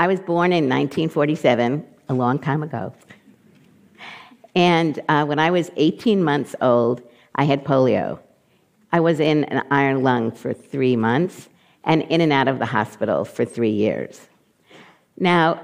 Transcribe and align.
I 0.00 0.06
was 0.06 0.18
born 0.18 0.50
in 0.54 0.64
1947, 0.64 1.86
a 2.08 2.14
long 2.14 2.38
time 2.38 2.62
ago. 2.62 2.94
And 4.54 4.98
uh, 5.10 5.26
when 5.26 5.38
I 5.38 5.50
was 5.50 5.70
18 5.76 6.24
months 6.24 6.56
old, 6.62 7.02
I 7.34 7.44
had 7.44 7.66
polio. 7.66 8.18
I 8.92 9.00
was 9.00 9.20
in 9.20 9.44
an 9.44 9.62
iron 9.70 10.02
lung 10.02 10.32
for 10.32 10.54
three 10.54 10.96
months 10.96 11.50
and 11.84 12.00
in 12.04 12.22
and 12.22 12.32
out 12.32 12.48
of 12.48 12.58
the 12.58 12.64
hospital 12.64 13.26
for 13.26 13.44
three 13.44 13.72
years. 13.72 14.26
Now, 15.18 15.60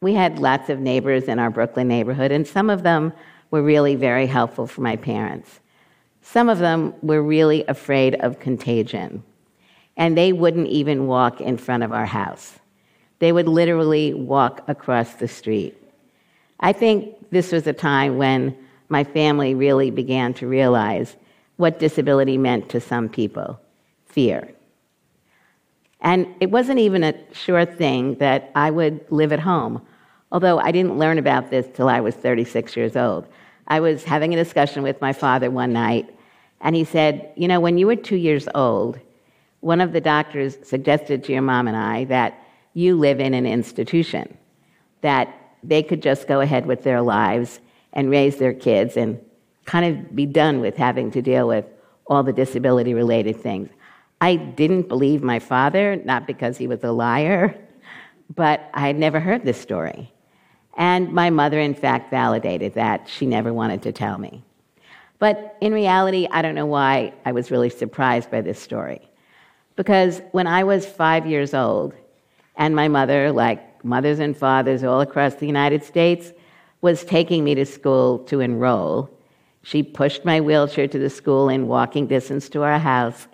we 0.00 0.14
had 0.14 0.40
lots 0.40 0.68
of 0.68 0.80
neighbors 0.80 1.28
in 1.28 1.38
our 1.38 1.50
Brooklyn 1.50 1.86
neighborhood, 1.86 2.32
and 2.32 2.44
some 2.44 2.70
of 2.70 2.82
them 2.82 3.12
were 3.52 3.62
really 3.62 3.94
very 3.94 4.26
helpful 4.26 4.66
for 4.66 4.80
my 4.80 4.96
parents. 4.96 5.60
Some 6.22 6.48
of 6.48 6.58
them 6.58 6.92
were 7.02 7.22
really 7.22 7.64
afraid 7.68 8.16
of 8.16 8.40
contagion, 8.40 9.22
and 9.96 10.18
they 10.18 10.32
wouldn't 10.32 10.66
even 10.66 11.06
walk 11.06 11.40
in 11.40 11.56
front 11.56 11.84
of 11.84 11.92
our 11.92 12.06
house. 12.06 12.58
They 13.20 13.32
would 13.32 13.48
literally 13.48 14.12
walk 14.12 14.62
across 14.66 15.14
the 15.14 15.28
street. 15.28 15.76
I 16.58 16.72
think 16.72 17.14
this 17.30 17.52
was 17.52 17.66
a 17.66 17.72
time 17.72 18.18
when 18.18 18.56
my 18.88 19.04
family 19.04 19.54
really 19.54 19.90
began 19.90 20.34
to 20.34 20.46
realize 20.46 21.16
what 21.56 21.78
disability 21.78 22.36
meant 22.36 22.68
to 22.70 22.80
some 22.80 23.08
people 23.08 23.60
fear. 24.06 24.50
And 26.00 26.26
it 26.40 26.50
wasn't 26.50 26.78
even 26.78 27.04
a 27.04 27.14
sure 27.32 27.64
thing 27.64 28.14
that 28.16 28.50
I 28.54 28.70
would 28.70 29.04
live 29.10 29.32
at 29.32 29.40
home, 29.40 29.82
although 30.32 30.58
I 30.58 30.72
didn't 30.72 30.98
learn 30.98 31.18
about 31.18 31.50
this 31.50 31.66
till 31.74 31.88
I 31.88 32.00
was 32.00 32.14
36 32.14 32.76
years 32.76 32.96
old. 32.96 33.26
I 33.68 33.80
was 33.80 34.02
having 34.04 34.32
a 34.32 34.36
discussion 34.36 34.82
with 34.82 35.00
my 35.00 35.12
father 35.12 35.50
one 35.50 35.72
night, 35.72 36.12
and 36.60 36.74
he 36.74 36.84
said, 36.84 37.30
You 37.36 37.48
know, 37.48 37.60
when 37.60 37.76
you 37.76 37.86
were 37.86 37.96
two 37.96 38.16
years 38.16 38.48
old, 38.54 38.98
one 39.60 39.80
of 39.82 39.92
the 39.92 40.00
doctors 40.00 40.56
suggested 40.66 41.22
to 41.24 41.32
your 41.32 41.42
mom 41.42 41.68
and 41.68 41.76
I 41.76 42.04
that 42.04 42.42
you 42.80 42.98
live 42.98 43.20
in 43.20 43.34
an 43.34 43.46
institution, 43.46 44.36
that 45.02 45.32
they 45.62 45.82
could 45.82 46.02
just 46.02 46.26
go 46.26 46.40
ahead 46.40 46.66
with 46.66 46.82
their 46.82 47.02
lives 47.02 47.60
and 47.92 48.10
raise 48.10 48.36
their 48.36 48.54
kids 48.54 48.96
and 48.96 49.20
kind 49.64 49.84
of 49.84 50.16
be 50.16 50.26
done 50.26 50.60
with 50.60 50.76
having 50.76 51.10
to 51.12 51.22
deal 51.22 51.46
with 51.46 51.66
all 52.06 52.22
the 52.22 52.32
disability 52.32 52.94
related 52.94 53.36
things. 53.36 53.68
I 54.20 54.36
didn't 54.36 54.88
believe 54.88 55.22
my 55.22 55.38
father, 55.38 55.96
not 56.04 56.26
because 56.26 56.56
he 56.56 56.66
was 56.66 56.82
a 56.82 56.92
liar, 56.92 57.56
but 58.34 58.70
I 58.74 58.86
had 58.86 58.96
never 58.96 59.20
heard 59.20 59.44
this 59.44 59.60
story. 59.60 60.12
And 60.76 61.12
my 61.12 61.30
mother, 61.30 61.60
in 61.60 61.74
fact, 61.74 62.10
validated 62.10 62.74
that. 62.74 63.08
She 63.08 63.26
never 63.26 63.52
wanted 63.52 63.82
to 63.82 63.92
tell 63.92 64.18
me. 64.18 64.42
But 65.18 65.56
in 65.60 65.72
reality, 65.72 66.26
I 66.30 66.42
don't 66.42 66.54
know 66.54 66.66
why 66.66 67.12
I 67.24 67.32
was 67.32 67.50
really 67.50 67.70
surprised 67.70 68.30
by 68.30 68.40
this 68.40 68.58
story. 68.58 69.10
Because 69.76 70.22
when 70.32 70.46
I 70.46 70.64
was 70.64 70.86
five 70.86 71.26
years 71.26 71.54
old, 71.54 71.94
and 72.56 72.74
my 72.76 72.88
mother, 72.88 73.32
like 73.32 73.84
mothers 73.84 74.18
and 74.18 74.36
fathers 74.36 74.84
all 74.84 75.00
across 75.00 75.34
the 75.36 75.46
United 75.46 75.82
States, 75.82 76.32
was 76.80 77.04
taking 77.04 77.44
me 77.44 77.54
to 77.54 77.66
school 77.66 78.20
to 78.20 78.40
enroll, 78.40 79.10
she 79.62 79.82
pushed 79.82 80.24
my 80.24 80.40
wheelchair 80.40 80.88
to 80.88 80.98
the 80.98 81.10
school 81.10 81.48
in 81.50 81.68
walking 81.68 82.06
distance 82.06 82.48
to 82.48 82.62
our 82.62 82.78
house 82.78 83.26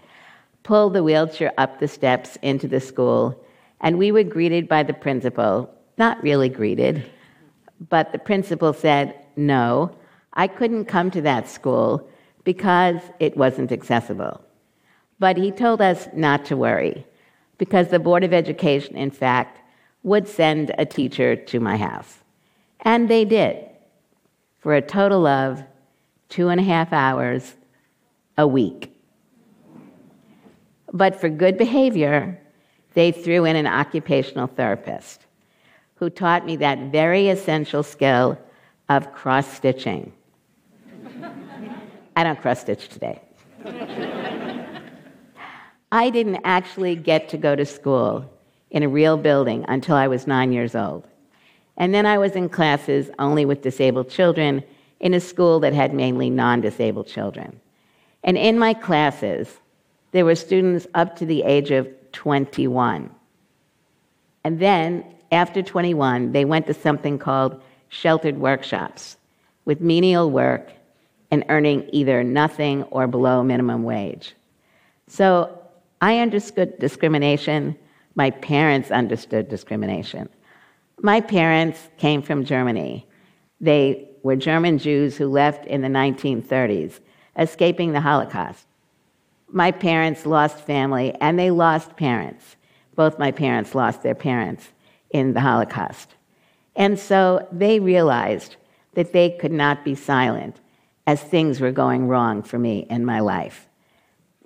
pulled 0.66 0.94
the 0.94 1.02
wheelchair 1.04 1.52
up 1.58 1.78
the 1.78 1.86
steps 1.86 2.36
into 2.42 2.66
the 2.66 2.80
school, 2.80 3.40
and 3.80 3.96
we 3.98 4.10
were 4.10 4.24
greeted 4.24 4.68
by 4.68 4.82
the 4.82 4.92
principal. 4.92 5.72
Not 5.96 6.20
really 6.24 6.48
greeted, 6.48 7.08
but 7.88 8.10
the 8.10 8.18
principal 8.18 8.72
said, 8.72 9.14
No, 9.36 9.96
I 10.32 10.48
couldn't 10.48 10.86
come 10.86 11.12
to 11.12 11.22
that 11.22 11.48
school 11.48 12.10
because 12.42 13.00
it 13.20 13.36
wasn't 13.36 13.70
accessible. 13.70 14.42
But 15.20 15.36
he 15.36 15.52
told 15.52 15.80
us 15.80 16.08
not 16.12 16.44
to 16.46 16.56
worry, 16.56 17.06
because 17.58 17.88
the 17.88 17.98
Board 17.98 18.24
of 18.24 18.32
Education, 18.32 18.96
in 18.96 19.10
fact, 19.10 19.60
would 20.02 20.28
send 20.28 20.72
a 20.78 20.86
teacher 20.86 21.34
to 21.34 21.60
my 21.60 21.76
house. 21.76 22.18
And 22.80 23.08
they 23.08 23.24
did, 23.24 23.64
for 24.60 24.74
a 24.74 24.82
total 24.82 25.26
of 25.26 25.62
two 26.28 26.48
and 26.48 26.60
a 26.60 26.62
half 26.62 26.92
hours 26.92 27.54
a 28.38 28.46
week. 28.46 28.92
But 30.92 31.20
for 31.20 31.28
good 31.28 31.58
behavior, 31.58 32.40
they 32.94 33.12
threw 33.12 33.44
in 33.44 33.56
an 33.56 33.66
occupational 33.66 34.46
therapist 34.46 35.26
who 35.96 36.10
taught 36.10 36.46
me 36.46 36.56
that 36.56 36.92
very 36.92 37.28
essential 37.28 37.82
skill 37.82 38.38
of 38.88 39.12
cross 39.12 39.52
stitching. 39.52 40.12
I 42.16 42.24
don't 42.24 42.40
cross 42.40 42.60
stitch 42.60 42.88
today. 42.88 43.20
I 45.92 46.10
didn't 46.10 46.40
actually 46.44 46.96
get 46.96 47.28
to 47.30 47.36
go 47.36 47.54
to 47.54 47.64
school 47.64 48.30
in 48.70 48.82
a 48.82 48.88
real 48.88 49.16
building 49.16 49.64
until 49.68 49.94
I 49.94 50.08
was 50.08 50.26
nine 50.26 50.52
years 50.52 50.74
old. 50.74 51.06
And 51.76 51.94
then 51.94 52.06
I 52.06 52.18
was 52.18 52.32
in 52.32 52.48
classes 52.48 53.10
only 53.18 53.44
with 53.44 53.62
disabled 53.62 54.10
children 54.10 54.64
in 55.00 55.14
a 55.14 55.20
school 55.20 55.60
that 55.60 55.74
had 55.74 55.94
mainly 55.94 56.30
non 56.30 56.60
disabled 56.60 57.06
children. 57.06 57.60
And 58.24 58.36
in 58.36 58.58
my 58.58 58.74
classes, 58.74 59.58
there 60.12 60.24
were 60.24 60.34
students 60.34 60.86
up 60.94 61.16
to 61.16 61.26
the 61.26 61.42
age 61.42 61.70
of 61.70 61.88
21. 62.12 63.10
And 64.44 64.58
then, 64.58 65.04
after 65.30 65.62
21, 65.62 66.32
they 66.32 66.44
went 66.44 66.66
to 66.66 66.74
something 66.74 67.18
called 67.18 67.60
sheltered 67.88 68.38
workshops 68.38 69.16
with 69.64 69.80
menial 69.80 70.30
work 70.30 70.70
and 71.30 71.44
earning 71.48 71.88
either 71.92 72.24
nothing 72.24 72.84
or 72.84 73.06
below 73.06 73.42
minimum 73.42 73.82
wage. 73.82 74.34
So 75.08 75.55
I 76.00 76.18
understood 76.18 76.78
discrimination. 76.78 77.76
My 78.14 78.30
parents 78.30 78.90
understood 78.90 79.48
discrimination. 79.48 80.28
My 81.00 81.20
parents 81.20 81.88
came 81.98 82.22
from 82.22 82.44
Germany. 82.44 83.06
They 83.60 84.08
were 84.22 84.36
German 84.36 84.78
Jews 84.78 85.16
who 85.16 85.28
left 85.28 85.66
in 85.66 85.82
the 85.82 85.88
1930s, 85.88 87.00
escaping 87.36 87.92
the 87.92 88.00
Holocaust 88.00 88.66
my 89.48 89.70
parents 89.70 90.26
lost 90.26 90.58
family 90.60 91.14
and 91.20 91.38
they 91.38 91.50
lost 91.50 91.96
parents. 91.96 92.56
Both 92.94 93.18
my 93.18 93.30
parents 93.30 93.74
lost 93.74 94.02
their 94.02 94.14
parents 94.14 94.68
in 95.10 95.34
the 95.34 95.40
Holocaust. 95.40 96.14
And 96.74 96.98
so 96.98 97.46
they 97.52 97.80
realized 97.80 98.56
that 98.94 99.12
they 99.12 99.30
could 99.30 99.52
not 99.52 99.84
be 99.84 99.94
silent 99.94 100.60
as 101.06 101.22
things 101.22 101.60
were 101.60 101.72
going 101.72 102.08
wrong 102.08 102.42
for 102.42 102.58
me 102.58 102.86
in 102.90 103.04
my 103.04 103.20
life. 103.20 103.68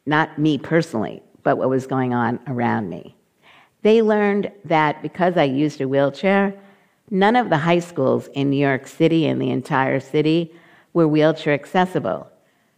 Not 0.04 0.38
me 0.38 0.58
personally, 0.58 1.22
but 1.42 1.56
what 1.56 1.68
was 1.68 1.86
going 1.86 2.14
on 2.14 2.38
around 2.46 2.88
me. 2.88 3.14
They 3.82 4.02
learned 4.02 4.52
that 4.64 5.02
because 5.02 5.36
I 5.36 5.44
used 5.44 5.80
a 5.80 5.88
wheelchair, 5.88 6.54
none 7.10 7.36
of 7.36 7.50
the 7.50 7.58
high 7.58 7.78
schools 7.78 8.28
in 8.34 8.50
New 8.50 8.58
York 8.58 8.86
City 8.86 9.26
and 9.26 9.40
the 9.40 9.50
entire 9.50 10.00
city 10.00 10.54
were 10.92 11.08
wheelchair 11.08 11.54
accessible. 11.54 12.30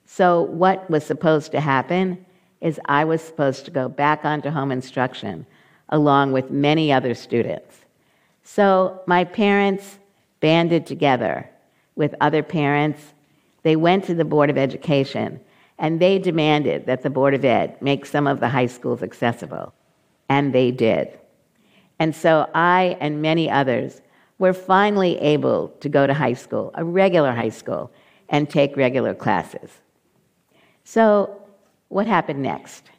So, 0.04 0.42
what 0.42 0.88
was 0.90 1.04
supposed 1.04 1.52
to 1.52 1.60
happen 1.60 2.24
is 2.60 2.78
I 2.84 3.04
was 3.04 3.22
supposed 3.22 3.64
to 3.64 3.70
go 3.70 3.88
back 3.88 4.24
onto 4.24 4.50
home 4.50 4.70
instruction 4.70 5.46
along 5.88 6.32
with 6.32 6.50
many 6.50 6.92
other 6.92 7.14
students. 7.14 7.76
So, 8.44 9.00
my 9.06 9.24
parents 9.24 9.98
banded 10.40 10.86
together 10.86 11.48
with 11.96 12.14
other 12.20 12.42
parents. 12.42 13.00
They 13.62 13.76
went 13.76 14.04
to 14.04 14.14
the 14.14 14.24
Board 14.24 14.50
of 14.50 14.58
Education 14.58 15.40
and 15.82 15.98
they 15.98 16.16
demanded 16.16 16.86
that 16.86 17.02
the 17.02 17.10
Board 17.10 17.34
of 17.34 17.44
Ed 17.44 17.76
make 17.82 18.06
some 18.06 18.28
of 18.28 18.38
the 18.38 18.48
high 18.48 18.66
schools 18.66 19.02
accessible. 19.02 19.74
And 20.28 20.54
they 20.54 20.70
did. 20.70 21.18
And 21.98 22.14
so 22.14 22.48
I 22.54 22.96
and 23.00 23.20
many 23.20 23.50
others 23.50 24.00
were 24.38 24.52
finally 24.52 25.18
able 25.18 25.68
to 25.80 25.88
go 25.88 26.06
to 26.06 26.14
high 26.14 26.34
school, 26.34 26.70
a 26.74 26.84
regular 26.84 27.32
high 27.32 27.48
school, 27.48 27.90
and 28.28 28.48
take 28.48 28.76
regular 28.76 29.12
classes. 29.12 29.70
So, 30.84 31.42
what 31.88 32.06
happened 32.06 32.42
next? 32.42 32.90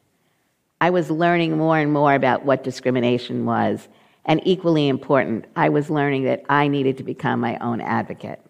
I 0.81 0.89
was 0.89 1.09
learning 1.09 1.57
more 1.57 1.79
and 1.79 1.91
more 1.91 2.13
about 2.13 2.45
what 2.45 2.63
discrimination 2.63 3.45
was, 3.45 3.87
and 4.25 4.41
equally 4.43 4.89
important, 4.89 5.45
I 5.55 5.69
was 5.69 5.89
learning 5.89 6.23
that 6.25 6.43
I 6.49 6.67
needed 6.67 6.97
to 6.97 7.03
become 7.03 7.39
my 7.39 7.57
own 7.59 7.79
advocate. 7.79 8.41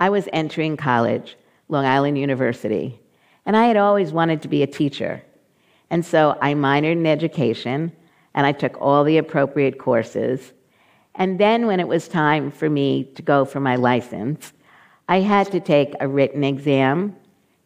I 0.00 0.10
was 0.10 0.28
entering 0.32 0.76
college, 0.76 1.36
Long 1.68 1.86
Island 1.86 2.18
University, 2.18 3.00
and 3.46 3.56
I 3.56 3.66
had 3.66 3.76
always 3.76 4.12
wanted 4.12 4.42
to 4.42 4.48
be 4.48 4.62
a 4.62 4.66
teacher. 4.66 5.22
And 5.90 6.04
so 6.04 6.38
I 6.40 6.54
minored 6.54 6.92
in 6.92 7.06
education, 7.06 7.92
and 8.34 8.46
I 8.46 8.52
took 8.52 8.80
all 8.80 9.04
the 9.04 9.18
appropriate 9.18 9.78
courses. 9.78 10.52
And 11.14 11.38
then, 11.38 11.66
when 11.66 11.78
it 11.78 11.86
was 11.86 12.08
time 12.08 12.50
for 12.50 12.68
me 12.68 13.04
to 13.14 13.22
go 13.22 13.44
for 13.44 13.60
my 13.60 13.76
license, 13.76 14.52
I 15.08 15.20
had 15.20 15.52
to 15.52 15.60
take 15.60 15.94
a 16.00 16.08
written 16.08 16.42
exam 16.42 17.16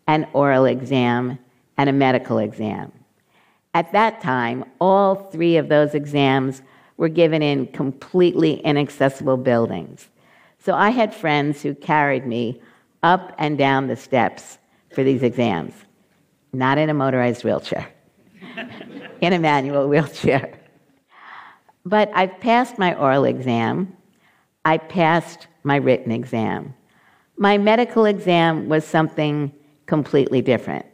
an 0.09 0.27
oral 0.33 0.65
exam, 0.65 1.39
and 1.77 1.89
a 1.89 1.93
medical 1.93 2.39
exam. 2.39 2.91
At 3.75 3.93
that 3.93 4.21
time, 4.21 4.65
all 4.81 5.15
three 5.15 5.59
of 5.59 5.69
those 5.69 5.95
exams 5.95 6.63
were 6.97 7.11
given 7.11 7.43
in 7.43 7.67
completely 7.69 8.55
inaccessible 8.61 9.37
buildings. 9.37 10.09
So 10.59 10.75
I 10.75 10.91
had 10.91 11.15
friends 11.15 11.63
who 11.63 11.75
carried 11.75 12.27
me 12.27 12.61
up 13.03 13.35
and 13.39 13.57
down 13.57 13.87
the 13.87 13.95
steps 13.95 14.59
for 14.93 15.03
these 15.03 15.23
exams, 15.23 15.75
not 16.53 16.79
in 16.79 16.91
a 16.91 16.95
motorized 16.95 17.45
wheelchair, 17.45 17.89
in 19.21 19.33
a 19.33 19.39
manual 19.39 19.89
wheelchair. 19.89 20.59
But 21.85 22.11
I've 22.15 22.39
passed 22.41 22.79
my 22.79 22.95
oral 22.95 23.25
exam. 23.25 23.97
I 24.65 24.79
passed 24.79 25.47
my 25.63 25.77
written 25.77 26.13
exam. 26.13 26.75
My 27.37 27.57
medical 27.57 28.05
exam 28.05 28.69
was 28.69 28.85
something 28.85 29.53
completely 29.87 30.43
different. 30.43 30.87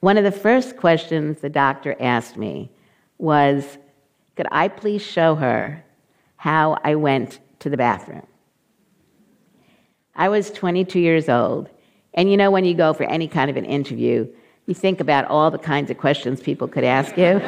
One 0.00 0.16
of 0.16 0.24
the 0.24 0.32
first 0.32 0.76
questions 0.76 1.40
the 1.40 1.50
doctor 1.50 1.96
asked 2.00 2.36
me 2.36 2.70
was 3.18 3.78
Could 4.36 4.46
I 4.50 4.68
please 4.68 5.02
show 5.02 5.34
her 5.34 5.84
how 6.36 6.78
I 6.84 6.94
went 6.94 7.40
to 7.60 7.68
the 7.68 7.76
bathroom? 7.76 8.26
I 10.14 10.28
was 10.28 10.50
22 10.50 11.00
years 11.00 11.28
old, 11.28 11.68
and 12.14 12.30
you 12.30 12.36
know, 12.36 12.50
when 12.50 12.64
you 12.64 12.74
go 12.74 12.92
for 12.92 13.04
any 13.04 13.28
kind 13.28 13.50
of 13.50 13.56
an 13.56 13.64
interview, 13.64 14.28
you 14.66 14.74
think 14.74 15.00
about 15.00 15.24
all 15.26 15.50
the 15.50 15.58
kinds 15.58 15.90
of 15.90 15.98
questions 15.98 16.40
people 16.40 16.68
could 16.68 16.84
ask 16.84 17.16
you. 17.16 17.38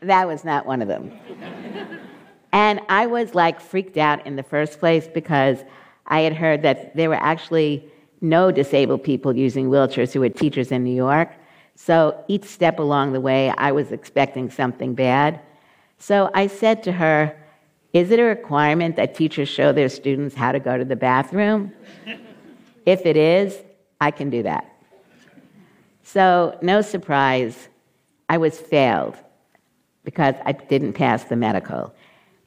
that 0.00 0.26
was 0.26 0.44
not 0.44 0.66
one 0.66 0.82
of 0.82 0.88
them. 0.88 1.12
And 2.52 2.80
I 2.88 3.06
was 3.06 3.34
like 3.34 3.60
freaked 3.60 3.96
out 3.96 4.26
in 4.26 4.36
the 4.36 4.42
first 4.42 4.78
place 4.78 5.08
because 5.08 5.58
I 6.06 6.20
had 6.20 6.34
heard 6.34 6.62
that 6.62 6.94
there 6.96 7.08
were 7.08 7.14
actually 7.14 7.90
no 8.20 8.52
disabled 8.52 9.02
people 9.02 9.34
using 9.34 9.68
wheelchairs 9.68 10.12
who 10.12 10.20
were 10.20 10.28
teachers 10.28 10.70
in 10.70 10.84
New 10.84 10.94
York. 10.94 11.30
So 11.74 12.22
each 12.28 12.44
step 12.44 12.78
along 12.78 13.12
the 13.12 13.20
way, 13.20 13.50
I 13.56 13.72
was 13.72 13.92
expecting 13.92 14.50
something 14.50 14.94
bad. 14.94 15.40
So 15.98 16.30
I 16.34 16.46
said 16.46 16.82
to 16.84 16.92
her, 16.92 17.36
Is 17.92 18.10
it 18.10 18.18
a 18.18 18.22
requirement 18.22 18.96
that 18.96 19.14
teachers 19.14 19.48
show 19.48 19.72
their 19.72 19.88
students 19.88 20.34
how 20.34 20.52
to 20.52 20.60
go 20.60 20.78
to 20.78 20.84
the 20.84 20.96
bathroom? 20.96 21.72
if 22.86 23.04
it 23.04 23.16
is, 23.16 23.58
I 24.00 24.10
can 24.10 24.30
do 24.30 24.42
that. 24.44 24.68
So, 26.02 26.58
no 26.62 26.80
surprise, 26.80 27.68
I 28.28 28.38
was 28.38 28.58
failed 28.58 29.16
because 30.04 30.34
I 30.44 30.52
didn't 30.52 30.94
pass 30.94 31.24
the 31.24 31.36
medical. 31.36 31.94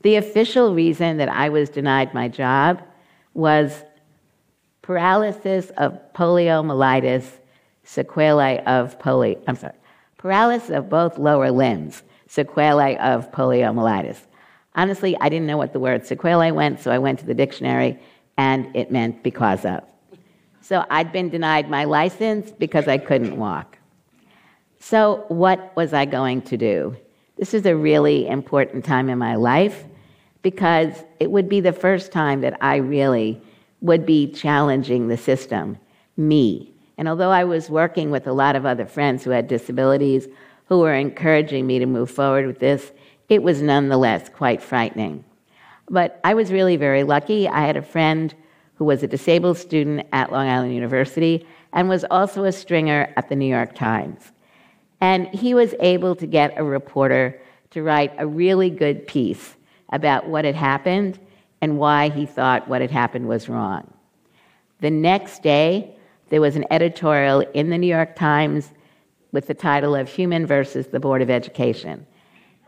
The 0.02 0.18
official 0.18 0.74
reason 0.74 1.18
that 1.18 1.30
I 1.30 1.50
was 1.50 1.70
denied 1.70 2.14
my 2.14 2.28
job 2.28 2.82
was 3.34 3.84
paralysis 4.82 5.72
of 5.78 6.00
poliomyelitis, 6.14 7.26
sequelae 7.84 8.60
of 8.66 9.00
polio, 9.00 9.42
I'm 9.48 9.56
sorry, 9.56 9.74
paralysis 10.18 10.70
of 10.72 10.90
both 10.90 11.18
lower 11.18 11.52
limbs, 11.52 12.04
sequelae 12.28 12.98
of 12.98 13.32
poliomyelitis. 13.32 14.20
Honestly, 14.76 15.18
I 15.22 15.30
didn't 15.30 15.48
know 15.48 15.58
what 15.58 15.74
the 15.74 15.80
word 15.80 16.06
sequelae 16.06 16.52
meant, 16.52 16.82
so 16.82 16.92
I 16.92 16.98
went 16.98 17.20
to 17.20 17.26
the 17.26 17.34
dictionary 17.34 18.00
and 18.38 18.76
it 18.76 18.92
meant 18.92 19.24
because 19.24 19.66
of. 19.66 19.84
So 20.62 20.86
I'd 20.90 21.12
been 21.12 21.30
denied 21.30 21.70
my 21.70 21.86
license 21.86 22.52
because 22.52 22.88
I 22.88 22.98
couldn't 22.98 23.38
walk. 23.38 23.78
So, 24.80 25.26
what 25.30 25.76
was 25.76 25.94
I 25.94 26.06
going 26.06 26.42
to 26.44 26.58
do? 26.58 26.96
This 27.38 27.54
is 27.54 27.66
a 27.66 27.76
really 27.76 28.28
important 28.28 28.86
time 28.86 29.10
in 29.10 29.18
my 29.18 29.36
life 29.36 29.86
because 30.42 31.04
it 31.20 31.32
would 31.32 31.50
be 31.50 31.60
the 31.60 31.74
first 31.74 32.12
time 32.12 32.42
that 32.42 32.58
I 32.62 32.76
really 32.76 33.42
would 33.82 34.06
be 34.06 34.32
challenging 34.32 35.08
the 35.08 35.18
system, 35.18 35.78
me. 36.18 36.72
And 36.98 37.08
although 37.08 37.32
I 37.32 37.44
was 37.44 37.70
working 37.70 38.12
with 38.12 38.28
a 38.28 38.34
lot 38.34 38.56
of 38.56 38.66
other 38.66 38.86
friends 38.86 39.24
who 39.24 39.32
had 39.32 39.48
disabilities 39.48 40.28
who 40.68 40.80
were 40.80 40.94
encouraging 40.94 41.68
me 41.68 41.80
to 41.80 41.86
move 41.86 42.10
forward 42.10 42.48
with 42.48 42.60
this, 42.60 42.92
it 43.30 43.42
was 43.44 43.62
nonetheless 43.62 44.30
quite 44.30 44.62
frightening. 44.62 45.24
But 45.90 46.20
I 46.24 46.34
was 46.34 46.52
really 46.52 46.78
very 46.78 47.04
lucky. 47.04 47.48
I 47.48 47.66
had 47.66 47.78
a 47.78 47.82
friend 47.82 48.34
who 48.76 48.86
was 48.86 49.04
a 49.04 49.08
disabled 49.08 49.58
student 49.58 50.08
at 50.12 50.32
Long 50.32 50.48
Island 50.48 50.74
University 50.74 51.46
and 51.74 51.90
was 51.90 52.06
also 52.10 52.44
a 52.44 52.52
stringer 52.52 53.14
at 53.16 53.30
the 53.30 53.36
New 53.36 53.46
York 53.46 53.76
Times. 53.76 54.32
And 55.02 55.28
he 55.28 55.54
was 55.54 55.76
able 55.80 56.16
to 56.16 56.26
get 56.26 56.58
a 56.58 56.64
reporter 56.64 57.40
to 57.72 57.84
write 57.84 58.14
a 58.18 58.26
really 58.26 58.70
good 58.70 59.08
piece 59.08 59.56
about 59.92 60.28
what 60.28 60.46
had 60.46 60.56
happened 60.56 61.20
and 61.62 61.78
why 61.78 62.10
he 62.10 62.26
thought 62.26 62.68
what 62.68 62.82
had 62.82 62.92
happened 62.92 63.28
was 63.28 63.50
wrong. 63.50 63.92
The 64.82 64.92
next 64.92 65.42
day, 65.44 65.96
there 66.30 66.42
was 66.42 66.56
an 66.56 66.66
editorial 66.72 67.42
in 67.54 67.70
the 67.70 67.78
New 67.78 67.88
York 67.88 68.16
Times 68.16 68.72
with 69.32 69.48
the 69.48 69.54
title 69.54 69.96
of 69.96 70.10
Heumann 70.10 70.46
versus 70.46 70.88
the 70.88 71.00
Board 71.00 71.22
of 71.22 71.30
Education. 71.30 72.06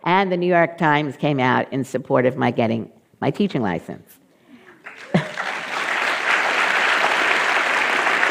And 0.04 0.32
the 0.32 0.38
New 0.38 0.48
York 0.48 0.78
Times 0.78 1.18
came 1.18 1.40
out 1.40 1.72
in 1.74 1.84
support 1.84 2.26
of 2.26 2.38
my 2.38 2.52
getting 2.52 2.92
my 3.20 3.32
teaching 3.32 3.62
license. 3.62 4.20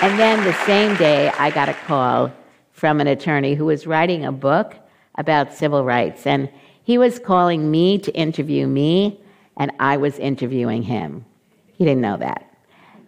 and 0.02 0.18
then 0.18 0.44
the 0.44 0.54
same 0.64 0.96
day, 0.96 1.30
I 1.30 1.50
got 1.50 1.68
a 1.68 1.74
call 1.74 2.32
from 2.72 3.00
an 3.00 3.06
attorney 3.06 3.54
who 3.54 3.64
was 3.64 3.86
writing 3.86 4.24
a 4.24 4.32
book 4.32 4.76
about 5.16 5.52
civil 5.52 5.84
rights. 5.84 6.26
And 6.26 6.48
he 6.84 6.98
was 6.98 7.18
calling 7.18 7.70
me 7.70 7.98
to 7.98 8.12
interview 8.12 8.66
me, 8.66 9.20
and 9.56 9.72
I 9.80 9.96
was 9.96 10.18
interviewing 10.18 10.82
him. 10.82 11.24
He 11.72 11.84
didn't 11.84 12.02
know 12.02 12.16
that. 12.18 12.48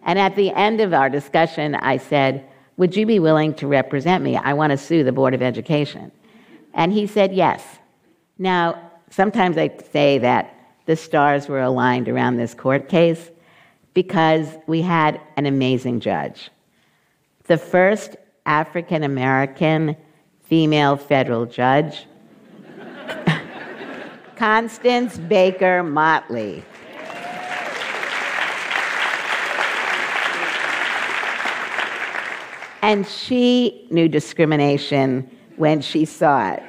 And 0.03 0.19
at 0.19 0.35
the 0.35 0.51
end 0.51 0.81
of 0.81 0.93
our 0.93 1.09
discussion, 1.09 1.75
I 1.75 1.97
said, 1.97 2.45
Would 2.77 2.95
you 2.95 3.05
be 3.05 3.19
willing 3.19 3.53
to 3.55 3.67
represent 3.67 4.23
me? 4.23 4.35
I 4.35 4.53
want 4.53 4.71
to 4.71 4.77
sue 4.77 5.03
the 5.03 5.11
Board 5.11 5.33
of 5.33 5.41
Education. 5.41 6.11
And 6.73 6.91
he 6.91 7.07
said, 7.07 7.33
Yes. 7.33 7.63
Now, 8.41 8.91
sometimes 9.09 9.57
I 9.57 9.69
say 9.91 10.17
that 10.19 10.55
the 10.85 10.95
stars 10.95 11.49
were 11.49 11.61
aligned 11.61 12.07
around 12.07 12.37
this 12.37 12.53
court 12.53 12.87
case 12.87 13.29
because 13.93 14.47
we 14.65 14.81
had 14.81 15.19
an 15.35 15.45
amazing 15.45 15.99
judge. 15.99 16.49
The 17.47 17.57
first 17.57 18.15
African 18.45 19.03
American 19.03 19.97
female 20.43 20.95
federal 20.95 21.45
judge 21.45 22.05
Constance 24.37 25.17
Baker 25.17 25.83
Motley. 25.83 26.63
And 32.81 33.05
she 33.05 33.85
knew 33.91 34.07
discrimination 34.07 35.29
when 35.57 35.81
she 35.81 36.05
saw 36.05 36.53
it. 36.53 36.63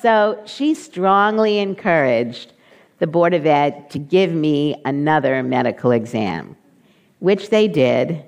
So 0.00 0.40
she 0.46 0.74
strongly 0.74 1.58
encouraged 1.58 2.52
the 2.98 3.06
Board 3.06 3.34
of 3.34 3.46
Ed 3.46 3.90
to 3.90 3.98
give 3.98 4.32
me 4.32 4.80
another 4.84 5.42
medical 5.42 5.92
exam, 5.92 6.56
which 7.20 7.50
they 7.50 7.68
did. 7.68 8.24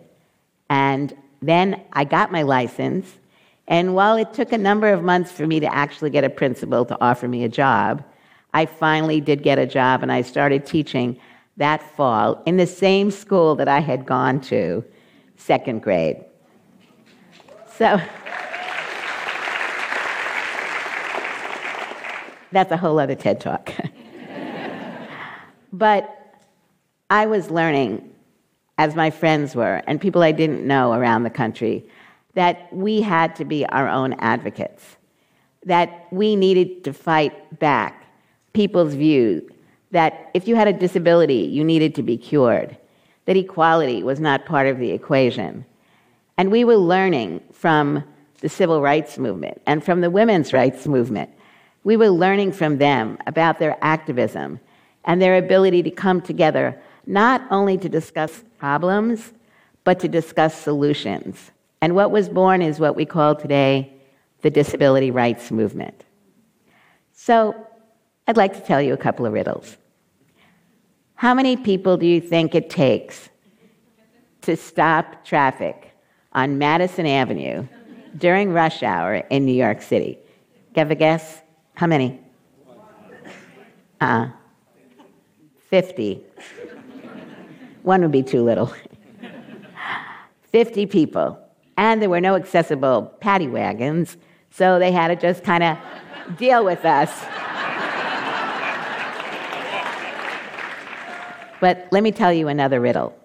And 0.68 1.14
then 1.42 1.82
I 1.92 2.04
got 2.04 2.30
my 2.30 2.42
license, 2.42 3.18
and 3.66 3.94
while 3.94 4.16
it 4.16 4.32
took 4.34 4.52
a 4.52 4.58
number 4.58 4.88
of 4.88 5.02
months 5.02 5.30
for 5.30 5.46
me 5.46 5.60
to 5.60 5.72
actually 5.72 6.10
get 6.10 6.24
a 6.24 6.30
principal 6.30 6.84
to 6.84 7.00
offer 7.00 7.28
me 7.28 7.44
a 7.44 7.48
job, 7.48 8.04
I 8.52 8.66
finally 8.66 9.20
did 9.20 9.42
get 9.42 9.58
a 9.58 9.66
job 9.66 10.02
and 10.02 10.10
I 10.10 10.22
started 10.22 10.66
teaching 10.66 11.20
that 11.56 11.82
fall 11.96 12.42
in 12.46 12.56
the 12.56 12.66
same 12.66 13.10
school 13.10 13.54
that 13.56 13.68
I 13.68 13.78
had 13.78 14.06
gone 14.06 14.40
to, 14.42 14.84
second 15.36 15.82
grade. 15.82 16.24
So 17.76 18.00
that's 22.52 22.72
a 22.72 22.76
whole 22.76 22.98
other 22.98 23.14
TED 23.14 23.40
talk. 23.40 23.72
but 25.72 26.36
I 27.08 27.26
was 27.26 27.50
learning, 27.50 28.12
as 28.78 28.94
my 28.94 29.10
friends 29.10 29.54
were, 29.54 29.82
and 29.86 30.00
people 30.00 30.22
I 30.22 30.32
didn't 30.32 30.66
know 30.66 30.92
around 30.92 31.22
the 31.22 31.30
country, 31.30 31.88
that 32.34 32.72
we 32.72 33.00
had 33.00 33.36
to 33.36 33.44
be 33.44 33.66
our 33.66 33.88
own 33.88 34.14
advocates, 34.14 34.96
that 35.66 36.06
we 36.10 36.36
needed 36.36 36.84
to 36.84 36.92
fight 36.92 37.58
back 37.58 38.06
people's 38.52 38.94
view 38.94 39.48
that 39.90 40.30
if 40.34 40.46
you 40.46 40.54
had 40.54 40.68
a 40.68 40.72
disability, 40.72 41.42
you 41.42 41.64
needed 41.64 41.94
to 41.96 42.02
be 42.02 42.16
cured, 42.16 42.76
that 43.24 43.36
equality 43.36 44.02
was 44.02 44.20
not 44.20 44.46
part 44.46 44.66
of 44.66 44.78
the 44.78 44.90
equation. 44.90 45.64
And 46.36 46.50
we 46.50 46.64
were 46.64 46.76
learning 46.76 47.42
from 47.52 48.04
the 48.40 48.48
civil 48.48 48.80
rights 48.80 49.18
movement 49.18 49.60
and 49.66 49.84
from 49.84 50.00
the 50.00 50.10
women's 50.10 50.52
rights 50.52 50.86
movement. 50.86 51.30
We 51.84 51.96
were 51.96 52.10
learning 52.10 52.52
from 52.52 52.78
them 52.78 53.18
about 53.26 53.58
their 53.58 53.76
activism 53.80 54.60
and 55.04 55.20
their 55.20 55.36
ability 55.36 55.82
to 55.84 55.90
come 55.90 56.20
together 56.20 56.80
not 57.06 57.42
only 57.50 57.78
to 57.78 57.88
discuss 57.88 58.44
problems, 58.58 59.32
but 59.84 59.98
to 60.00 60.08
discuss 60.08 60.54
solutions. 60.54 61.50
And 61.80 61.94
what 61.94 62.10
was 62.10 62.28
born 62.28 62.60
is 62.60 62.78
what 62.78 62.96
we 62.96 63.06
call 63.06 63.34
today 63.34 63.92
the 64.42 64.50
disability 64.50 65.10
rights 65.10 65.50
movement. 65.50 66.04
So, 67.12 67.66
I'd 68.26 68.36
like 68.36 68.54
to 68.54 68.60
tell 68.60 68.80
you 68.80 68.92
a 68.92 68.98
couple 68.98 69.26
of 69.26 69.32
riddles. 69.32 69.76
How 71.14 71.34
many 71.34 71.56
people 71.56 71.96
do 71.96 72.06
you 72.06 72.20
think 72.20 72.54
it 72.54 72.70
takes 72.70 73.28
to 74.42 74.56
stop 74.56 75.24
traffic 75.24 75.92
on 76.32 76.58
Madison 76.58 77.06
Avenue 77.06 77.66
during 78.16 78.52
rush 78.52 78.82
hour 78.82 79.16
in 79.16 79.44
New 79.44 79.52
York 79.52 79.82
City? 79.82 80.18
Have 80.76 80.90
a 80.90 80.94
guess? 80.94 81.42
How 81.74 81.86
many? 81.86 82.20
Uh, 84.00 84.28
50. 85.68 86.24
One 87.82 88.02
would 88.02 88.12
be 88.12 88.22
too 88.22 88.42
little. 88.42 88.72
50 90.50 90.86
people 90.86 91.38
and 91.80 92.02
there 92.02 92.10
were 92.10 92.20
no 92.20 92.34
accessible 92.34 93.04
paddy 93.20 93.48
wagons, 93.48 94.18
So 94.50 94.78
they 94.78 94.92
had 94.92 95.08
to 95.08 95.16
just 95.16 95.42
kind 95.42 95.64
of 95.64 95.78
deal 96.36 96.62
with 96.62 96.84
us. 96.84 97.10
But 101.58 101.88
let 101.90 102.02
me 102.02 102.12
tell 102.12 102.32
you 102.34 102.48
another 102.48 102.80
riddle. 102.80 103.16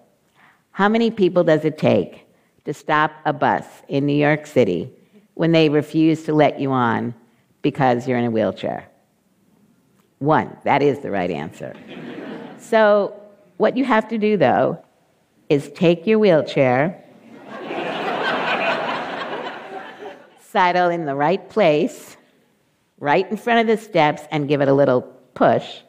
How 0.72 0.88
many 0.88 1.12
people 1.12 1.44
does 1.44 1.66
it 1.66 1.78
take 1.78 2.28
to 2.64 2.74
stop 2.74 3.12
a 3.26 3.34
bus 3.34 3.66
in 3.90 4.06
New 4.06 4.16
York 4.16 4.46
City 4.46 4.90
when 5.34 5.52
they 5.52 5.68
refuse 5.68 6.24
to 6.24 6.34
let 6.34 6.58
you 6.58 6.72
on 6.72 7.14
because 7.66 8.08
you're 8.08 8.20
in 8.20 8.26
a 8.26 8.30
wheelchair? 8.30 8.88
One. 10.20 10.56
That 10.66 10.84
is 10.84 11.00
the 11.00 11.10
right 11.10 11.32
answer. 11.32 11.74
so, 12.60 13.20
what 13.58 13.76
you 13.76 13.84
have 13.84 14.08
to 14.10 14.20
do, 14.20 14.38
though, 14.38 14.86
is 15.50 15.70
take 15.70 16.06
your 16.06 16.20
wheelchair, 16.20 17.04
sidle 20.42 20.90
in 20.90 21.06
the 21.06 21.16
right 21.16 21.50
place, 21.50 22.18
right 23.00 23.28
in 23.32 23.36
front 23.36 23.62
of 23.62 23.68
the 23.76 23.84
steps, 23.84 24.22
and 24.30 24.48
give 24.48 24.62
it 24.62 24.68
a 24.68 24.74
little 24.74 25.02
push 25.34 25.80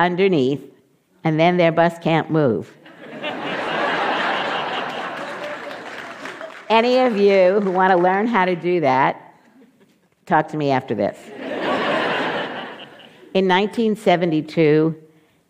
underneath, 0.00 0.74
and 1.22 1.38
then 1.38 1.56
their 1.56 1.70
bus 1.70 2.00
can't 2.00 2.32
move. 2.32 2.76
Any 6.68 6.98
of 6.98 7.16
you 7.16 7.60
who 7.60 7.70
want 7.70 7.92
to 7.92 7.96
learn 7.96 8.26
how 8.26 8.44
to 8.44 8.56
do 8.56 8.80
that, 8.80 9.21
talk 10.32 10.48
to 10.48 10.56
me 10.56 10.70
after 10.70 10.94
this. 10.94 11.18
In 13.34 13.46
1972, 13.48 14.96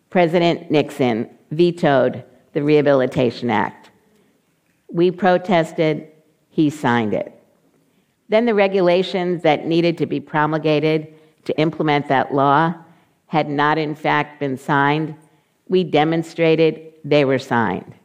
President 0.09 0.69
Nixon 0.69 1.29
vetoed 1.51 2.25
the 2.51 2.61
Rehabilitation 2.61 3.49
Act. 3.49 3.91
We 4.91 5.09
protested, 5.09 6.11
he 6.49 6.69
signed 6.69 7.13
it. 7.13 7.31
Then 8.27 8.45
the 8.45 8.53
regulations 8.53 9.41
that 9.43 9.65
needed 9.65 9.97
to 9.99 10.05
be 10.05 10.19
promulgated 10.19 11.13
to 11.45 11.57
implement 11.57 12.09
that 12.09 12.33
law 12.33 12.73
had 13.27 13.49
not, 13.49 13.77
in 13.77 13.95
fact, 13.95 14.41
been 14.41 14.57
signed. 14.57 15.15
We 15.69 15.85
demonstrated 15.85 16.91
they 17.05 17.23
were 17.23 17.39
signed. 17.39 17.95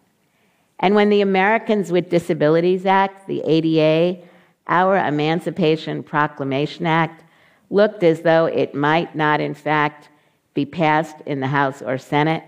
And 0.78 0.94
when 0.94 1.08
the 1.08 1.22
Americans 1.22 1.90
with 1.90 2.08
Disabilities 2.08 2.86
Act, 2.86 3.26
the 3.26 3.42
ADA, 3.44 4.22
our 4.68 4.96
Emancipation 4.96 6.02
Proclamation 6.02 6.86
Act, 6.86 7.24
looked 7.70 8.02
as 8.02 8.22
though 8.22 8.46
it 8.46 8.74
might 8.74 9.14
not, 9.14 9.40
in 9.40 9.54
fact, 9.54 10.08
be 10.54 10.64
passed 10.66 11.16
in 11.26 11.40
the 11.40 11.46
House 11.46 11.82
or 11.82 11.98
Senate, 11.98 12.42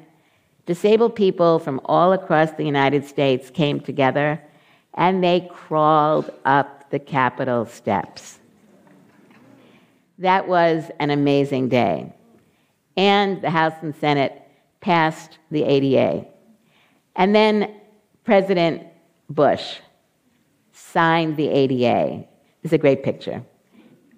disabled 0.66 1.14
people 1.14 1.58
from 1.58 1.80
all 1.84 2.12
across 2.12 2.50
the 2.52 2.64
United 2.64 3.04
States 3.04 3.50
came 3.50 3.80
together 3.80 4.40
and 4.94 5.22
they 5.22 5.48
crawled 5.52 6.30
up 6.44 6.90
the 6.90 6.98
Capitol 6.98 7.66
steps. 7.66 8.38
That 10.18 10.48
was 10.48 10.90
an 10.98 11.10
amazing 11.10 11.68
day. 11.68 12.12
And 12.96 13.40
the 13.40 13.50
House 13.50 13.74
and 13.80 13.94
Senate 13.96 14.42
passed 14.80 15.38
the 15.50 15.62
ADA. 15.64 16.26
And 17.16 17.34
then 17.34 17.74
President 18.24 18.86
Bush 19.28 19.78
signed 20.80 21.36
the 21.36 21.48
ADA. 21.48 22.24
This 22.62 22.70
is 22.70 22.72
a 22.72 22.78
great 22.78 23.02
picture. 23.02 23.42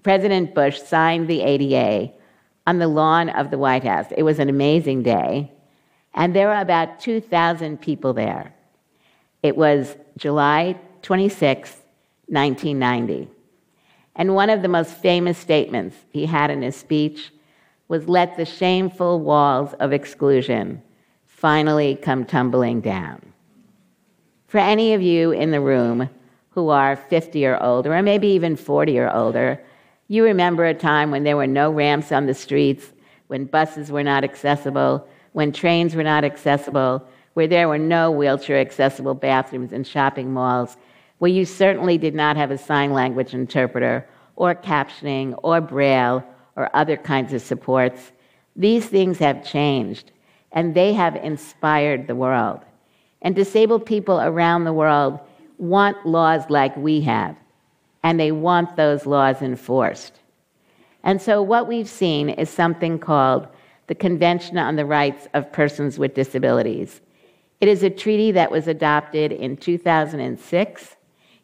President 0.02 0.54
Bush 0.54 0.80
signed 0.80 1.28
the 1.28 1.42
ADA 1.42 2.12
on 2.66 2.78
the 2.78 2.88
lawn 2.88 3.28
of 3.30 3.50
the 3.50 3.58
White 3.58 3.84
House. 3.84 4.06
It 4.16 4.22
was 4.22 4.38
an 4.38 4.48
amazing 4.48 5.02
day, 5.02 5.52
and 6.14 6.34
there 6.34 6.48
were 6.48 6.60
about 6.60 7.00
2,000 7.00 7.80
people 7.80 8.12
there. 8.12 8.54
It 9.42 9.56
was 9.56 9.96
July 10.16 10.78
26, 11.02 11.70
1990. 12.26 13.28
And 14.14 14.34
one 14.34 14.50
of 14.50 14.62
the 14.62 14.68
most 14.68 14.94
famous 14.94 15.38
statements 15.38 15.96
he 16.10 16.26
had 16.26 16.50
in 16.50 16.62
his 16.62 16.76
speech 16.76 17.32
was 17.88 18.08
Let 18.08 18.36
the 18.36 18.44
shameful 18.44 19.20
walls 19.20 19.74
of 19.80 19.92
exclusion 19.92 20.82
finally 21.26 21.96
come 21.96 22.24
tumbling 22.24 22.80
down. 22.80 23.32
For 24.46 24.58
any 24.58 24.94
of 24.94 25.02
you 25.02 25.32
in 25.32 25.50
the 25.50 25.60
room 25.60 26.08
who 26.54 26.68
are 26.68 26.96
50 26.96 27.46
or 27.46 27.62
older, 27.62 27.94
or 27.94 28.02
maybe 28.02 28.28
even 28.28 28.56
40 28.56 28.98
or 28.98 29.14
older, 29.14 29.62
you 30.08 30.24
remember 30.24 30.66
a 30.66 30.74
time 30.74 31.10
when 31.10 31.24
there 31.24 31.36
were 31.36 31.46
no 31.46 31.70
ramps 31.70 32.12
on 32.12 32.26
the 32.26 32.34
streets, 32.34 32.92
when 33.28 33.46
buses 33.46 33.90
were 33.90 34.02
not 34.02 34.24
accessible, 34.24 35.06
when 35.32 35.52
trains 35.52 35.94
were 35.94 36.02
not 36.02 36.24
accessible, 36.24 37.06
where 37.32 37.46
there 37.46 37.68
were 37.68 37.78
no 37.78 38.10
wheelchair 38.10 38.58
accessible 38.58 39.14
bathrooms 39.14 39.72
in 39.72 39.84
shopping 39.84 40.32
malls, 40.32 40.76
where 41.18 41.30
you 41.30 41.46
certainly 41.46 41.96
did 41.96 42.14
not 42.14 42.36
have 42.36 42.50
a 42.50 42.58
sign 42.58 42.92
language 42.92 43.32
interpreter, 43.32 44.06
or 44.36 44.54
captioning, 44.54 45.38
or 45.42 45.60
braille, 45.60 46.22
or 46.56 46.74
other 46.76 46.96
kinds 46.96 47.32
of 47.32 47.40
supports. 47.40 48.12
These 48.54 48.86
things 48.86 49.18
have 49.18 49.46
changed, 49.46 50.10
and 50.52 50.74
they 50.74 50.92
have 50.92 51.16
inspired 51.16 52.06
the 52.06 52.14
world. 52.14 52.60
And 53.22 53.34
disabled 53.34 53.86
people 53.86 54.20
around 54.20 54.64
the 54.64 54.72
world 54.72 55.20
want 55.58 56.06
laws 56.06 56.42
like 56.48 56.76
we 56.76 57.00
have, 57.02 57.36
and 58.02 58.18
they 58.18 58.32
want 58.32 58.76
those 58.76 59.06
laws 59.06 59.42
enforced. 59.42 60.20
And 61.04 61.20
so, 61.20 61.42
what 61.42 61.68
we've 61.68 61.88
seen 61.88 62.28
is 62.28 62.48
something 62.48 62.98
called 62.98 63.48
the 63.86 63.94
Convention 63.94 64.58
on 64.58 64.76
the 64.76 64.86
Rights 64.86 65.26
of 65.34 65.52
Persons 65.52 65.98
with 65.98 66.14
Disabilities. 66.14 67.00
It 67.60 67.68
is 67.68 67.82
a 67.82 67.90
treaty 67.90 68.32
that 68.32 68.50
was 68.50 68.66
adopted 68.66 69.32
in 69.32 69.56
2006. 69.56 70.96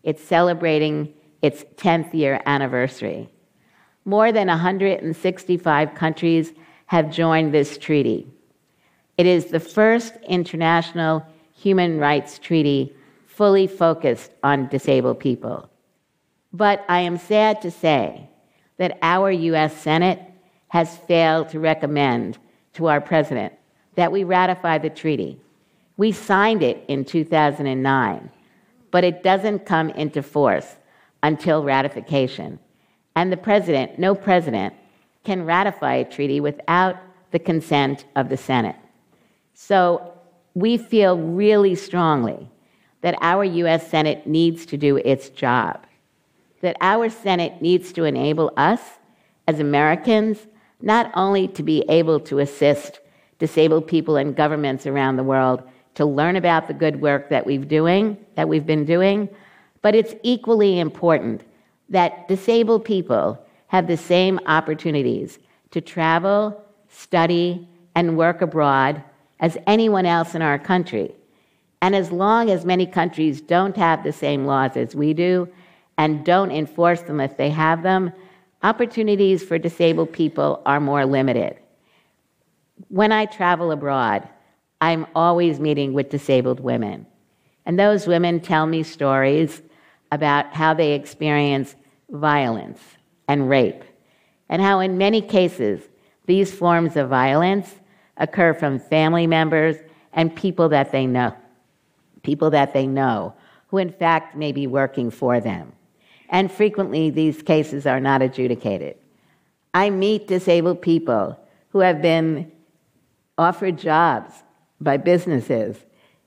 It's 0.03 0.23
celebrating 0.23 1.12
its 1.43 1.65
10th 1.77 2.15
year 2.15 2.41
anniversary. 2.47 3.29
More 4.05 4.33
than 4.33 4.49
165 4.49 5.95
countries 5.95 6.53
have 6.87 7.11
joined 7.11 7.53
this 7.53 7.77
treaty. 7.77 8.27
It 9.17 9.27
is 9.27 9.47
the 9.47 9.61
first 9.61 10.15
international 10.29 11.27
human 11.53 11.99
rights 11.99 12.38
treaty 12.38 12.95
fully 13.38 13.68
focused 13.68 14.33
on 14.42 14.66
disabled 14.66 15.21
people. 15.21 15.71
But 16.52 16.85
I 16.88 16.99
am 17.02 17.18
sad 17.18 17.62
to 17.62 17.71
say 17.71 18.28
that 18.78 18.99
our 19.00 19.30
US 19.30 19.80
Senate 19.80 20.21
has 20.66 20.97
failed 20.97 21.49
to 21.50 21.61
recommend 21.61 22.37
to 22.73 22.87
our 22.87 23.00
president 23.00 23.52
that 23.95 24.11
we 24.11 24.25
ratify 24.25 24.78
the 24.78 24.90
treaty. 24.90 25.40
We 25.97 26.11
signed 26.11 26.64
it 26.64 26.85
in 26.88 27.04
2009, 27.04 28.28
but 28.90 29.04
it 29.04 29.23
doesn't 29.23 29.66
come 29.66 29.90
into 29.90 30.21
force 30.21 30.75
until 31.23 31.62
ratification. 31.62 32.59
And 33.14 33.30
the 33.30 33.37
president, 33.37 34.00
no 34.00 34.16
president, 34.16 34.75
can 35.23 35.45
ratify 35.45 35.95
a 35.95 36.04
treaty 36.04 36.40
without 36.40 36.97
the 37.30 37.38
consent 37.38 38.04
of 38.16 38.30
the 38.30 38.37
Senate. 38.37 38.76
So 39.54 40.12
we 40.54 40.76
feel 40.76 41.16
really 41.16 41.76
strongly 41.76 42.50
that 43.00 43.17
our 43.21 43.45
US 43.45 43.88
Senate 43.88 44.26
needs 44.26 44.67
to 44.67 44.76
do 44.76 44.97
its 44.97 45.28
job, 45.28 45.87
that 46.61 46.76
our 46.81 47.09
Senate 47.09 47.62
needs 47.62 47.93
to 47.93 48.05
enable 48.05 48.52
us 48.57 48.81
as 49.47 49.61
Americans 49.61 50.47
not 50.81 51.11
only 51.14 51.49
to 51.49 51.62
be 51.62 51.85
able 51.88 52.21
to 52.21 52.38
assist 52.38 53.00
disabled 53.38 53.87
people 53.87 54.17
and 54.17 54.37
governments 54.37 54.87
around 54.87 55.17
the 55.17 55.23
world 55.23 55.62
to 55.95 56.05
learn 56.05 56.37
about 56.37 56.69
the 56.69 56.75
good 56.75 57.00
work 57.00 57.28
that 57.28 57.47
we've 57.47 57.69
doing 57.69 58.17
that 58.35 58.49
we've 58.49 58.67
been 58.67 58.85
doing 58.85 59.28
but 59.83 59.95
it's 59.95 60.14
equally 60.23 60.78
important 60.78 61.43
that 61.88 62.28
disabled 62.28 62.85
people 62.85 63.38
have 63.69 63.87
the 63.87 63.97
same 63.97 64.38
opportunities 64.47 65.38
to 65.71 65.81
travel 65.81 66.64
study 66.88 67.67
and 67.95 68.17
work 68.17 68.43
abroad 68.43 69.02
as 69.40 69.57
anyone 69.67 70.07
else 70.07 70.35
in 70.35 70.43
our 70.43 70.59
country. 70.59 71.14
And 71.80 71.94
as 71.94 72.11
long 72.11 72.50
as 72.50 72.64
many 72.64 72.87
countries 72.87 73.40
don't 73.40 73.76
have 73.76 74.02
the 74.02 74.12
same 74.12 74.47
laws 74.47 74.76
as 74.76 74.94
we 74.94 75.14
do 75.14 75.49
and 75.97 76.25
don't 76.25 76.50
enforce 76.50 77.02
them 77.02 77.20
if 77.20 77.37
they 77.37 77.50
have 77.50 77.82
them, 77.82 78.12
opportunities 78.62 79.42
for 79.42 79.58
disabled 79.58 80.12
people 80.12 80.62
are 80.66 80.80
more 80.80 81.06
limited. 81.06 81.56
When 82.88 83.12
I 83.12 83.26
travel 83.26 83.70
abroad, 83.70 84.28
I'm 84.80 85.06
always 85.14 85.61
meeting 85.61 85.92
with 85.92 86.11
disabled 86.11 86.61
women. 86.61 87.06
And 87.66 87.78
those 87.78 88.06
women 88.06 88.40
tell 88.40 88.66
me 88.66 88.82
stories 88.82 89.61
about 90.11 90.54
how 90.54 90.75
they 90.75 90.92
experience 90.92 91.76
violence 92.11 92.80
and 93.28 93.49
rape, 93.49 93.85
and 94.49 94.62
how, 94.62 94.80
in 94.80 94.97
many 94.97 95.20
cases, 95.20 95.82
these 96.25 96.52
forms 96.52 96.97
of 96.97 97.11
violence 97.11 97.75
occur 98.16 98.54
from 98.54 98.78
family 98.78 99.26
members 99.26 99.76
and 100.14 100.35
people 100.35 100.70
that 100.70 100.90
they 100.92 101.06
know, 101.06 101.37
people 102.28 102.50
that 102.50 102.75
they 102.75 102.87
know, 102.87 103.32
who 103.68 103.78
in 103.78 103.90
fact 103.90 104.37
may 104.37 104.52
be 104.52 104.66
working 104.66 105.11
for 105.11 105.40
them. 105.40 105.73
And 106.28 106.52
frequently, 106.52 107.08
these 107.08 107.40
cases 107.40 107.87
are 107.87 108.00
not 108.00 108.20
adjudicated. 108.20 108.97
I 109.73 109.88
meet 109.88 110.28
disabled 110.28 110.82
people 110.82 111.40
who 111.70 111.78
have 111.78 112.02
been 112.02 112.52
offered 113.38 113.78
jobs 113.78 114.35
by 114.78 114.99
businesses 114.99 115.78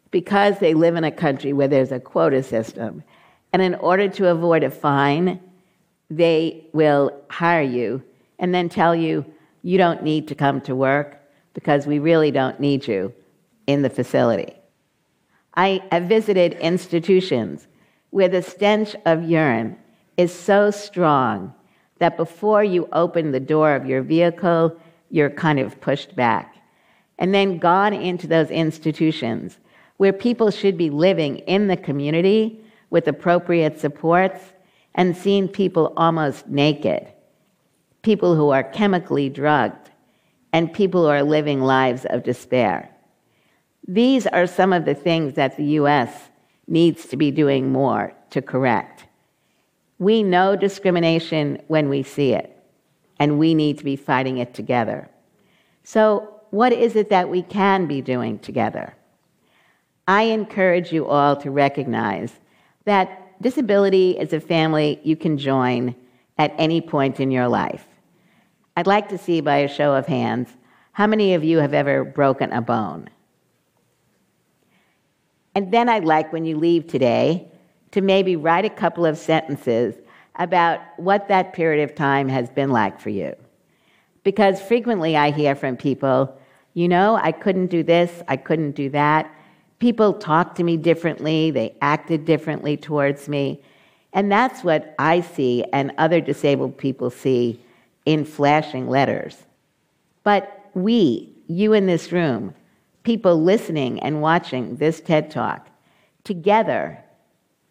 because 0.10 0.58
they 0.58 0.74
live 0.74 0.96
in 0.96 1.04
a 1.04 1.12
country 1.12 1.54
where 1.54 1.68
there's 1.68 1.92
a 1.92 2.00
quota 2.00 2.42
system. 2.42 3.04
And 3.54 3.62
in 3.62 3.76
order 3.76 4.10
to 4.10 4.32
avoid 4.32 4.64
a 4.64 4.72
fine, 4.72 5.40
they 6.10 6.66
will 6.74 7.12
hire 7.30 7.62
you 7.62 8.02
and 8.40 8.56
then 8.56 8.70
tell 8.70 8.96
you 8.96 9.24
you 9.62 9.78
don't 9.78 10.02
need 10.02 10.28
to 10.30 10.36
come 10.36 10.62
to 10.62 10.74
work 10.76 11.22
because 11.54 11.86
we 11.86 12.00
really 12.00 12.32
don't 12.32 12.60
need 12.60 12.88
you 12.88 13.14
in 13.68 13.84
the 13.84 13.90
facility. 13.90 14.56
I 15.54 15.84
have 15.92 16.04
visited 16.04 16.54
institutions 16.54 17.68
where 18.12 18.30
the 18.30 18.42
stench 18.42 18.96
of 19.06 19.24
urine 19.24 19.78
is 20.18 20.34
so 20.34 20.72
strong 20.72 21.54
that 22.00 22.18
before 22.18 22.64
you 22.64 22.88
open 22.94 23.32
the 23.32 23.40
door 23.40 23.76
of 23.76 23.86
your 23.86 24.02
vehicle, 24.02 24.78
you're 25.10 25.30
kind 25.30 25.60
of 25.60 25.80
pushed 25.82 26.16
back. 26.16 26.56
And 27.20 27.34
then 27.34 27.60
gone 27.60 27.94
into 27.94 28.28
those 28.28 28.50
institutions 28.50 29.58
where 29.98 30.14
people 30.14 30.50
should 30.50 30.78
be 30.78 30.90
living 30.90 31.38
in 31.40 31.68
the 31.68 31.78
community 31.78 32.64
with 32.90 33.08
appropriate 33.08 33.80
supports 33.80 34.42
and 34.96 35.16
seen 35.16 35.48
people 35.48 35.94
almost 35.96 36.48
naked, 36.48 37.08
people 38.02 38.36
who 38.36 38.50
are 38.50 38.64
chemically 38.64 39.30
drugged, 39.30 39.92
and 40.54 40.74
people 40.74 41.04
who 41.04 41.10
are 41.10 41.24
living 41.24 41.62
lives 41.62 42.06
of 42.10 42.24
despair. 42.24 42.91
These 43.88 44.28
are 44.28 44.48
some 44.48 44.74
of 44.74 44.86
the 44.86 44.96
things 44.96 45.34
that 45.34 45.58
the 45.58 45.66
US 45.80 46.30
needs 46.68 47.08
to 47.08 47.18
be 47.18 47.32
doing 47.32 47.72
more 47.72 48.14
to 48.30 48.42
correct. 48.42 49.06
We 50.00 50.24
know 50.24 50.56
discrimination 50.56 51.62
when 51.68 51.90
we 51.90 52.04
see 52.04 52.34
it, 52.34 52.58
and 53.20 53.38
we 53.38 53.54
need 53.54 53.78
to 53.80 53.84
be 53.84 53.96
fighting 53.96 54.38
it 54.38 54.54
together. 54.54 55.10
So, 55.84 56.42
what 56.50 56.74
is 56.74 56.96
it 56.96 57.10
that 57.10 57.30
we 57.30 57.44
can 57.44 57.88
be 57.88 58.02
doing 58.02 58.40
together? 58.40 58.96
I 60.08 60.24
encourage 60.24 60.92
you 60.92 61.08
all 61.08 61.36
to 61.38 61.52
recognize 61.52 62.34
that 62.86 63.42
disability 63.42 64.18
is 64.18 64.34
a 64.34 64.40
family 64.40 65.00
you 65.04 65.16
can 65.16 65.38
join 65.38 65.96
at 66.38 66.54
any 66.58 66.82
point 66.82 67.20
in 67.20 67.32
your 67.32 67.48
life. 67.48 67.86
I'd 68.76 68.88
like 68.88 69.10
to 69.10 69.18
see 69.18 69.42
by 69.42 69.58
a 69.58 69.68
show 69.68 69.94
of 69.94 70.08
hands 70.08 70.50
how 70.94 71.08
many 71.08 71.34
of 71.34 71.44
you 71.44 71.60
have 71.60 71.74
ever 71.74 72.04
broken 72.04 72.52
a 72.52 72.62
bone? 72.62 73.10
And 75.56 75.72
then 75.72 75.90
I'd 75.90 76.06
like, 76.06 76.32
when 76.32 76.46
you 76.46 76.58
leave 76.58 76.88
today, 76.88 77.48
to 77.92 78.02
maybe 78.02 78.36
write 78.36 78.66
a 78.66 78.70
couple 78.70 79.06
of 79.06 79.18
sentences 79.18 79.96
about 80.36 80.80
what 80.98 81.28
that 81.28 81.54
period 81.54 81.84
of 81.84 81.96
time 81.96 82.30
has 82.30 82.50
been 82.50 82.72
like 82.72 83.00
for 83.00 83.10
you. 83.10 83.36
Because 84.24 84.62
frequently 84.62 85.18
I 85.18 85.32
hear 85.32 85.56
from 85.56 85.76
people, 85.76 86.38
you 86.74 86.88
know, 86.88 87.16
I 87.22 87.32
couldn't 87.32 87.68
do 87.68 87.84
this, 87.84 88.24
I 88.28 88.38
couldn't 88.38 88.72
do 88.72 88.90
that. 88.92 89.34
People 89.80 90.14
talked 90.14 90.56
to 90.58 90.64
me 90.64 90.78
differently, 90.78 91.52
they 91.52 91.76
acted 91.82 92.24
differently 92.24 92.78
towards 92.78 93.28
me. 93.28 93.62
And 94.14 94.32
that's 94.32 94.64
what 94.64 94.96
I 95.00 95.22
see 95.22 95.66
and 95.74 95.92
other 95.98 96.22
disabled 96.22 96.78
people 96.78 97.10
see 97.10 97.60
in 98.06 98.26
flashing 98.26 98.90
letters. 98.90 99.38
But 100.24 100.70
we, 100.74 101.34
you 101.48 101.74
in 101.74 101.88
this 101.88 102.12
room, 102.12 102.54
people 103.04 103.42
listening 103.42 104.00
and 104.02 104.22
watching 104.22 104.76
this 104.76 105.02
TED 105.02 105.32
Talk, 105.32 105.68
together 106.24 107.04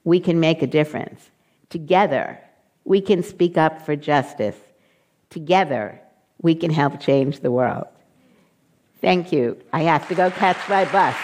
we 0.04 0.20
can 0.20 0.40
make 0.40 0.62
a 0.62 0.66
difference. 0.66 1.30
Together 1.68 2.38
we 2.84 3.00
can 3.00 3.22
speak 3.22 3.56
up 3.56 3.82
for 3.82 3.96
justice. 3.96 4.56
Together 5.28 6.00
we 6.42 6.54
can 6.54 6.70
help 6.70 7.00
change 7.00 7.40
the 7.40 7.50
world. 7.50 7.87
Thank 9.00 9.32
you. 9.32 9.58
I 9.72 9.82
have 9.82 10.08
to 10.08 10.14
go 10.14 10.30
catch 10.30 10.68
my 10.68 10.84
bus. 10.87 11.16